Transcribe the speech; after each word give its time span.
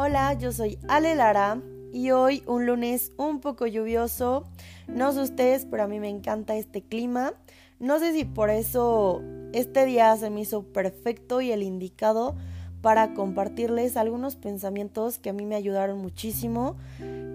Hola, 0.00 0.34
yo 0.34 0.52
soy 0.52 0.78
Ale 0.86 1.16
Lara 1.16 1.60
y 1.92 2.12
hoy 2.12 2.44
un 2.46 2.66
lunes 2.66 3.10
un 3.16 3.40
poco 3.40 3.66
lluvioso. 3.66 4.44
No 4.86 5.10
sé 5.10 5.22
ustedes, 5.22 5.64
pero 5.64 5.82
a 5.82 5.88
mí 5.88 5.98
me 5.98 6.08
encanta 6.08 6.54
este 6.54 6.82
clima. 6.82 7.34
No 7.80 7.98
sé 7.98 8.12
si 8.12 8.24
por 8.24 8.48
eso 8.48 9.20
este 9.52 9.86
día 9.86 10.16
se 10.16 10.30
me 10.30 10.42
hizo 10.42 10.62
perfecto 10.62 11.40
y 11.40 11.50
el 11.50 11.64
indicado 11.64 12.36
para 12.80 13.12
compartirles 13.12 13.96
algunos 13.96 14.36
pensamientos 14.36 15.18
que 15.18 15.30
a 15.30 15.32
mí 15.32 15.46
me 15.46 15.56
ayudaron 15.56 15.98
muchísimo 15.98 16.76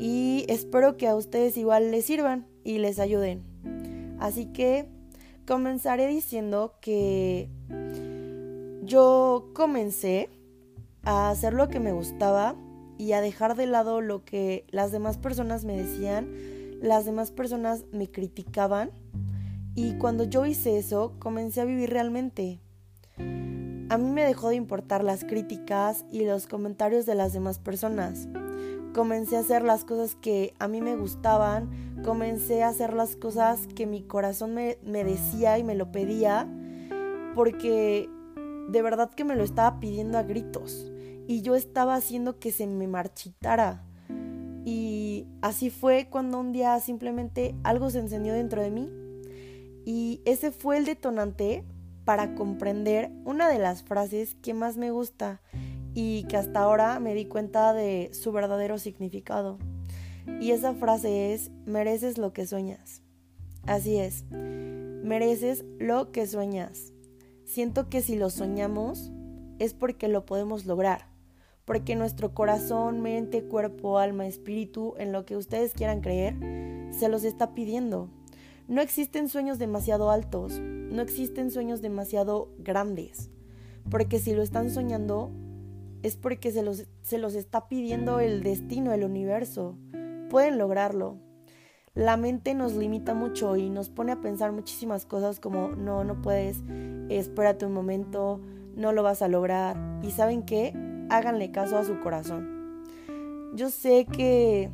y 0.00 0.44
espero 0.48 0.96
que 0.96 1.06
a 1.06 1.14
ustedes 1.14 1.56
igual 1.56 1.92
les 1.92 2.06
sirvan 2.06 2.44
y 2.64 2.78
les 2.78 2.98
ayuden. 2.98 3.44
Así 4.18 4.46
que 4.46 4.88
comenzaré 5.46 6.08
diciendo 6.08 6.74
que 6.80 7.50
yo 8.82 9.52
comencé 9.54 10.28
a 11.08 11.30
hacer 11.30 11.54
lo 11.54 11.68
que 11.68 11.80
me 11.80 11.92
gustaba 11.92 12.54
y 12.98 13.12
a 13.12 13.22
dejar 13.22 13.56
de 13.56 13.66
lado 13.66 14.02
lo 14.02 14.26
que 14.26 14.66
las 14.68 14.92
demás 14.92 15.16
personas 15.16 15.64
me 15.64 15.74
decían, 15.74 16.28
las 16.82 17.06
demás 17.06 17.30
personas 17.30 17.86
me 17.92 18.10
criticaban 18.10 18.90
y 19.74 19.94
cuando 19.94 20.24
yo 20.24 20.44
hice 20.44 20.76
eso 20.76 21.14
comencé 21.18 21.62
a 21.62 21.64
vivir 21.64 21.88
realmente. 21.88 22.60
A 23.16 23.96
mí 23.96 24.10
me 24.10 24.22
dejó 24.22 24.50
de 24.50 24.56
importar 24.56 25.02
las 25.02 25.24
críticas 25.24 26.04
y 26.12 26.26
los 26.26 26.46
comentarios 26.46 27.06
de 27.06 27.14
las 27.14 27.32
demás 27.32 27.58
personas. 27.58 28.28
Comencé 28.92 29.38
a 29.38 29.40
hacer 29.40 29.62
las 29.62 29.86
cosas 29.86 30.14
que 30.14 30.52
a 30.58 30.68
mí 30.68 30.82
me 30.82 30.94
gustaban, 30.94 31.70
comencé 32.04 32.62
a 32.62 32.68
hacer 32.68 32.92
las 32.92 33.16
cosas 33.16 33.66
que 33.74 33.86
mi 33.86 34.02
corazón 34.02 34.52
me, 34.52 34.76
me 34.84 35.04
decía 35.04 35.58
y 35.58 35.64
me 35.64 35.74
lo 35.74 35.90
pedía, 35.90 36.46
porque 37.34 38.10
de 38.68 38.82
verdad 38.82 39.08
que 39.08 39.24
me 39.24 39.36
lo 39.36 39.42
estaba 39.42 39.80
pidiendo 39.80 40.18
a 40.18 40.22
gritos 40.22 40.92
y 41.28 41.42
yo 41.42 41.54
estaba 41.54 41.94
haciendo 41.94 42.40
que 42.40 42.50
se 42.50 42.66
me 42.66 42.88
marchitara. 42.88 43.84
Y 44.64 45.26
así 45.42 45.68
fue 45.68 46.08
cuando 46.10 46.40
un 46.40 46.52
día 46.52 46.80
simplemente 46.80 47.54
algo 47.64 47.90
se 47.90 47.98
encendió 47.98 48.32
dentro 48.32 48.62
de 48.62 48.70
mí. 48.70 48.90
Y 49.84 50.22
ese 50.24 50.50
fue 50.50 50.78
el 50.78 50.86
detonante 50.86 51.64
para 52.06 52.34
comprender 52.34 53.10
una 53.26 53.50
de 53.50 53.58
las 53.58 53.82
frases 53.82 54.36
que 54.36 54.54
más 54.54 54.78
me 54.78 54.90
gusta 54.90 55.42
y 55.92 56.24
que 56.24 56.38
hasta 56.38 56.60
ahora 56.60 56.98
me 56.98 57.14
di 57.14 57.26
cuenta 57.26 57.74
de 57.74 58.08
su 58.14 58.32
verdadero 58.32 58.78
significado. 58.78 59.58
Y 60.40 60.52
esa 60.52 60.72
frase 60.72 61.34
es, 61.34 61.50
mereces 61.66 62.16
lo 62.16 62.32
que 62.32 62.46
sueñas. 62.46 63.02
Así 63.66 63.98
es, 63.98 64.24
mereces 64.30 65.62
lo 65.78 66.10
que 66.10 66.26
sueñas. 66.26 66.94
Siento 67.44 67.90
que 67.90 68.00
si 68.00 68.16
lo 68.16 68.30
soñamos 68.30 69.12
es 69.58 69.74
porque 69.74 70.08
lo 70.08 70.24
podemos 70.24 70.64
lograr 70.64 71.07
porque 71.68 71.96
nuestro 71.96 72.32
corazón, 72.32 73.02
mente, 73.02 73.44
cuerpo, 73.44 73.98
alma, 73.98 74.26
espíritu, 74.26 74.94
en 74.96 75.12
lo 75.12 75.26
que 75.26 75.36
ustedes 75.36 75.74
quieran 75.74 76.00
creer, 76.00 76.34
se 76.92 77.10
los 77.10 77.24
está 77.24 77.52
pidiendo. 77.52 78.08
No 78.68 78.80
existen 78.80 79.28
sueños 79.28 79.58
demasiado 79.58 80.10
altos, 80.10 80.58
no 80.60 81.02
existen 81.02 81.50
sueños 81.50 81.82
demasiado 81.82 82.48
grandes, 82.58 83.28
porque 83.90 84.18
si 84.18 84.32
lo 84.32 84.40
están 84.40 84.70
soñando 84.70 85.30
es 86.02 86.16
porque 86.16 86.52
se 86.52 86.62
los, 86.62 86.86
se 87.02 87.18
los 87.18 87.34
está 87.34 87.68
pidiendo 87.68 88.18
el 88.18 88.42
destino, 88.42 88.94
el 88.94 89.04
universo. 89.04 89.76
Pueden 90.30 90.56
lograrlo. 90.56 91.18
La 91.92 92.16
mente 92.16 92.54
nos 92.54 92.76
limita 92.76 93.12
mucho 93.12 93.56
y 93.56 93.68
nos 93.68 93.90
pone 93.90 94.12
a 94.12 94.22
pensar 94.22 94.52
muchísimas 94.52 95.04
cosas 95.04 95.38
como 95.38 95.68
no, 95.68 96.02
no 96.02 96.22
puedes, 96.22 96.62
espérate 97.10 97.66
un 97.66 97.74
momento, 97.74 98.40
no 98.74 98.92
lo 98.92 99.02
vas 99.02 99.20
a 99.20 99.28
lograr. 99.28 99.76
¿Y 100.02 100.12
saben 100.12 100.44
qué? 100.44 100.87
Háganle 101.10 101.50
caso 101.50 101.76
a 101.76 101.84
su 101.84 102.00
corazón. 102.00 102.84
Yo 103.54 103.70
sé 103.70 104.06
que 104.06 104.70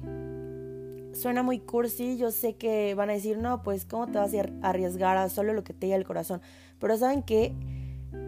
suena 1.15 1.43
muy 1.43 1.61
cursi, 1.61 2.17
yo 2.17 2.31
sé 2.31 2.55
que 2.55 2.95
van 2.95 3.11
a 3.11 3.15
decir, 3.15 3.39
no, 3.39 3.63
pues 3.63 3.85
cómo 3.85 4.07
te 4.07 4.19
vas 4.19 4.33
a 4.35 4.69
arriesgar 4.69 5.17
a 5.17 5.29
solo 5.29 5.53
lo 5.53 5.65
que 5.65 5.73
te 5.73 5.87
diga 5.87 5.97
el 5.97 6.05
corazón. 6.05 6.41
Pero 6.79 6.97
saben 6.97 7.23
que 7.23 7.55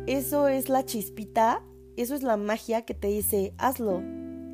eso 0.07 0.49
es 0.49 0.69
la 0.69 0.85
chispita, 0.85 1.63
eso 1.97 2.15
es 2.15 2.23
la 2.23 2.37
magia 2.37 2.83
que 2.83 2.95
te 2.95 3.09
dice, 3.09 3.55
hazlo, 3.59 4.03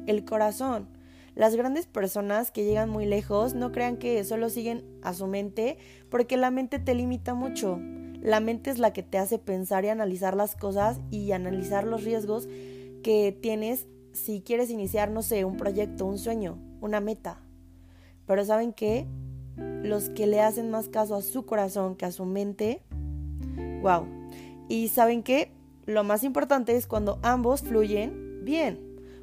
el 0.07 0.25
corazón. 0.25 0.89
Las 1.35 1.57
grandes 1.57 1.87
personas 1.87 2.51
que 2.51 2.65
llegan 2.65 2.91
muy 2.91 3.07
lejos 3.07 3.55
no 3.55 3.73
crean 3.73 3.97
que 3.97 4.23
solo 4.25 4.51
siguen 4.51 4.85
a 5.03 5.15
su 5.15 5.27
mente 5.27 5.79
porque 6.11 6.37
la 6.37 6.51
mente 6.51 6.79
te 6.79 6.95
limita 6.95 7.35
mucho. 7.35 7.81
La 8.21 8.41
mente 8.41 8.71
es 8.71 8.79
la 8.79 8.93
que 8.93 9.03
te 9.03 9.19
hace 9.19 9.39
pensar 9.39 9.85
y 9.85 9.89
analizar 9.89 10.37
las 10.37 10.57
cosas 10.57 11.01
y 11.11 11.33
analizar 11.33 11.85
los 11.85 12.05
riesgos 12.05 12.49
que 13.03 13.37
tienes 13.41 13.87
si 14.13 14.43
quieres 14.43 14.71
iniciar, 14.71 15.11
no 15.11 15.23
sé, 15.23 15.45
un 15.45 15.57
proyecto, 15.57 16.07
un 16.07 16.19
sueño, 16.19 16.59
una 16.81 17.01
meta. 17.01 17.41
Pero 18.27 18.45
saben 18.45 18.73
que 18.73 19.07
los 19.57 20.11
que 20.11 20.27
le 20.27 20.41
hacen 20.41 20.71
más 20.71 20.89
caso 20.89 21.15
a 21.15 21.23
su 21.23 21.45
corazón 21.45 21.97
que 21.97 22.05
a 22.05 22.13
su 22.13 22.25
mente, 22.25 22.83
wow. 23.81 24.07
Y 24.69 24.89
saben 24.89 25.23
que 25.23 25.51
lo 25.87 26.05
más 26.05 26.25
importante 26.25 26.77
es 26.77 26.87
cuando 26.87 27.19
ambos 27.23 27.63
fluyen 27.63 28.45
bien. 28.45 28.81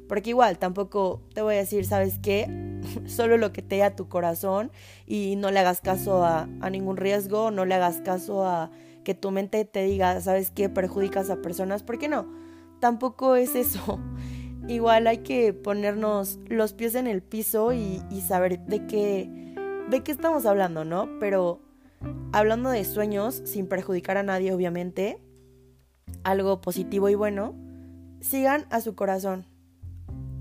Porque 0.08 0.30
igual 0.30 0.58
tampoco 0.58 1.22
te 1.34 1.42
voy 1.42 1.54
a 1.54 1.58
decir, 1.58 1.84
¿sabes 1.86 2.18
qué? 2.18 2.80
Solo 3.06 3.36
lo 3.36 3.52
que 3.52 3.62
te 3.62 3.78
da 3.78 3.94
tu 3.94 4.08
corazón 4.08 4.70
y 5.06 5.36
no 5.36 5.50
le 5.50 5.60
hagas 5.60 5.80
caso 5.80 6.24
a, 6.24 6.48
a 6.60 6.70
ningún 6.70 6.96
riesgo, 6.96 7.50
no 7.50 7.64
le 7.64 7.74
hagas 7.74 8.00
caso 8.00 8.44
a 8.44 8.70
que 9.04 9.14
tu 9.14 9.30
mente 9.30 9.64
te 9.64 9.84
diga, 9.84 10.20
¿sabes 10.20 10.50
qué? 10.50 10.68
Perjudicas 10.68 11.30
a 11.30 11.40
personas. 11.40 11.82
¿Por 11.82 11.98
qué 11.98 12.08
no? 12.08 12.26
Tampoco 12.80 13.36
es 13.36 13.54
eso. 13.54 14.00
Igual 14.68 15.06
hay 15.06 15.18
que 15.18 15.52
ponernos 15.52 16.38
los 16.48 16.72
pies 16.72 16.94
en 16.94 17.06
el 17.06 17.22
piso 17.22 17.72
y, 17.72 18.02
saber 18.26 18.60
de 18.66 18.86
qué, 18.86 19.54
de 19.88 20.02
qué 20.02 20.12
estamos 20.12 20.46
hablando, 20.46 20.84
¿no? 20.84 21.08
Pero 21.18 21.60
hablando 22.32 22.70
de 22.70 22.84
sueños, 22.84 23.42
sin 23.44 23.66
perjudicar 23.66 24.16
a 24.16 24.22
nadie, 24.22 24.52
obviamente, 24.52 25.18
algo 26.24 26.60
positivo 26.60 27.08
y 27.08 27.14
bueno, 27.14 27.54
sigan 28.20 28.66
a 28.70 28.80
su 28.80 28.94
corazón. 28.94 29.46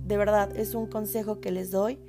De 0.05 0.17
verdad, 0.17 0.55
es 0.55 0.75
un 0.75 0.87
consejo 0.87 1.39
que 1.39 1.51
les 1.51 1.71
doy 1.71 1.99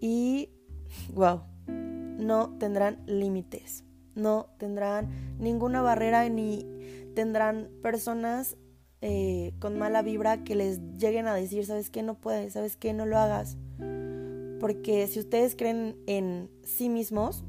y, 0.00 0.50
wow, 1.14 1.42
no 1.66 2.56
tendrán 2.58 3.02
límites, 3.06 3.84
no 4.14 4.50
tendrán 4.58 5.36
ninguna 5.38 5.82
barrera 5.82 6.28
ni 6.28 6.66
tendrán 7.14 7.68
personas 7.82 8.56
eh, 9.02 9.52
con 9.58 9.78
mala 9.78 10.02
vibra 10.02 10.44
que 10.44 10.54
les 10.54 10.80
lleguen 10.96 11.26
a 11.26 11.34
decir, 11.34 11.66
¿sabes 11.66 11.90
qué? 11.90 12.02
No 12.02 12.14
puedes, 12.14 12.52
¿sabes 12.52 12.76
qué? 12.76 12.92
No 12.92 13.04
lo 13.04 13.18
hagas. 13.18 13.56
Porque 14.60 15.08
si 15.08 15.18
ustedes 15.18 15.56
creen 15.56 15.96
en 16.06 16.48
sí 16.62 16.88
mismos, 16.88 17.44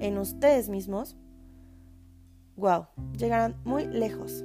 en 0.00 0.16
ustedes 0.16 0.70
mismos, 0.70 1.16
wow, 2.56 2.86
llegarán 3.18 3.56
muy 3.64 3.86
lejos 3.86 4.42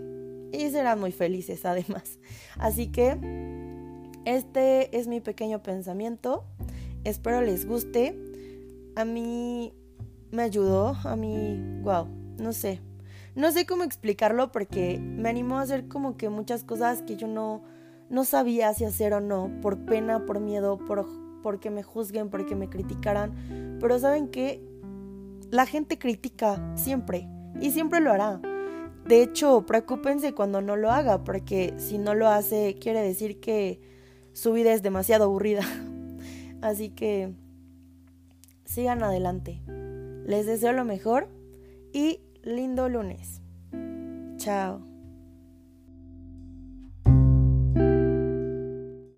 y 0.51 0.69
serán 0.69 0.99
muy 0.99 1.13
felices 1.13 1.65
además. 1.65 2.19
Así 2.59 2.87
que 2.87 3.17
este 4.25 4.97
es 4.97 5.07
mi 5.07 5.21
pequeño 5.21 5.63
pensamiento. 5.63 6.43
Espero 7.05 7.41
les 7.41 7.65
guste. 7.65 8.19
A 8.97 9.05
mí 9.05 9.73
me 10.31 10.43
ayudó, 10.43 10.97
a 11.05 11.15
mí, 11.15 11.79
wow, 11.81 12.07
no 12.37 12.51
sé, 12.51 12.81
no 13.35 13.51
sé 13.51 13.65
cómo 13.65 13.83
explicarlo 13.83 14.51
porque 14.51 14.99
me 14.99 15.29
animó 15.29 15.59
a 15.59 15.61
hacer 15.61 15.87
como 15.87 16.17
que 16.17 16.29
muchas 16.29 16.63
cosas 16.63 17.01
que 17.01 17.17
yo 17.17 17.27
no, 17.27 17.63
no 18.09 18.23
sabía 18.23 18.73
si 18.73 18.85
hacer 18.85 19.13
o 19.13 19.21
no, 19.21 19.51
por 19.61 19.85
pena, 19.85 20.25
por 20.25 20.39
miedo, 20.39 20.77
por 20.77 21.05
porque 21.45 21.69
me 21.69 21.83
juzguen, 21.83 22.31
porque 22.31 22.55
me 22.55 22.69
criticaran. 22.69 23.77
Pero 23.79 23.99
saben 23.99 24.29
que 24.29 24.67
la 25.51 25.67
gente 25.67 25.99
critica 25.99 26.73
siempre 26.75 27.29
y 27.61 27.69
siempre 27.69 27.99
lo 27.99 28.11
hará. 28.11 28.41
De 29.05 29.21
hecho, 29.21 29.63
preocúpense 29.67 30.33
cuando 30.33 30.61
no 30.61 30.75
lo 30.75 30.89
haga, 30.89 31.23
porque 31.23 31.75
si 31.77 31.99
no 31.99 32.15
lo 32.15 32.29
hace, 32.29 32.77
quiere 32.81 33.01
decir 33.01 33.39
que 33.39 33.79
su 34.33 34.53
vida 34.53 34.73
es 34.73 34.81
demasiado 34.81 35.25
aburrida. 35.25 35.61
Así 36.61 36.89
que 36.89 37.35
sigan 38.65 39.03
adelante. 39.03 39.61
Les 40.25 40.47
deseo 40.47 40.73
lo 40.73 40.83
mejor 40.83 41.27
y 41.93 42.21
lindo 42.45 42.87
lunes. 42.87 43.41
Chao. 44.37 44.94